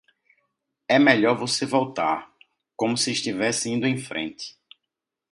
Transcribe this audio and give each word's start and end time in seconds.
É 0.87 0.97
melhor 0.97 1.37
você 1.37 1.63
voltar, 1.63 2.33
como 2.75 2.97
se 2.97 3.11
estivesse 3.11 3.69
indo 3.69 3.85
em 3.85 3.99
frente. 3.99 4.57